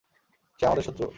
[0.59, 1.05] সে আমাদের শত্রু।